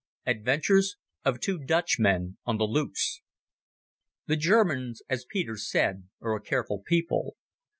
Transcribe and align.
Adventures 0.25 0.95
of 1.23 1.39
Two 1.39 1.59
Dutchmen 1.59 2.39
on 2.43 2.57
the 2.57 2.63
Loose 2.65 3.21
The 4.25 4.35
Germans, 4.35 5.03
as 5.07 5.27
Peter 5.29 5.57
said, 5.57 6.09
are 6.21 6.35
a 6.35 6.41
careful 6.41 6.81
people. 6.83 7.35